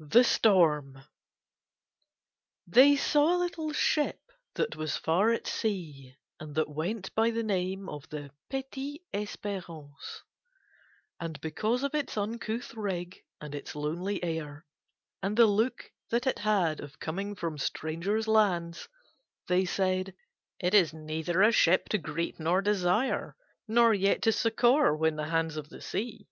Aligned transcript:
THE 0.00 0.24
STORM 0.24 1.04
They 2.66 2.96
saw 2.96 3.36
a 3.36 3.42
little 3.44 3.72
ship 3.72 4.18
that 4.54 4.74
was 4.74 4.96
far 4.96 5.30
at 5.30 5.46
sea 5.46 6.16
and 6.40 6.56
that 6.56 6.68
went 6.68 7.14
by 7.14 7.30
the 7.30 7.44
name 7.44 7.88
of 7.88 8.08
the 8.08 8.32
Petite 8.50 9.04
Espérance. 9.14 10.22
And 11.20 11.40
because 11.40 11.84
of 11.84 11.94
its 11.94 12.16
uncouth 12.16 12.74
rig 12.74 13.22
and 13.40 13.54
its 13.54 13.76
lonely 13.76 14.20
air 14.24 14.66
and 15.22 15.36
the 15.36 15.46
look 15.46 15.92
that 16.10 16.26
it 16.26 16.40
had 16.40 16.80
of 16.80 16.98
coming 16.98 17.36
from 17.36 17.56
strangers' 17.56 18.26
lands 18.26 18.88
they 19.46 19.64
said: 19.64 20.16
"It 20.58 20.74
is 20.74 20.92
neither 20.92 21.40
a 21.42 21.52
ship 21.52 21.88
to 21.90 21.98
greet 21.98 22.40
nor 22.40 22.62
desire, 22.62 23.36
nor 23.68 23.94
yet 23.94 24.22
to 24.22 24.32
succor 24.32 24.96
when 24.96 25.10
in 25.12 25.16
the 25.18 25.28
hands 25.28 25.56
of 25.56 25.68
the 25.68 25.80
sea." 25.80 26.26